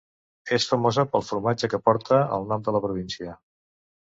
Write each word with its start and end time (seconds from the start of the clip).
És 0.55 0.63
famosa 0.69 1.03
pel 1.11 1.25
formatge 1.27 1.69
que 1.75 1.81
porta 1.91 2.23
el 2.39 2.51
nom 2.53 2.67
de 2.69 2.77
la 2.77 2.85
província. 2.87 3.37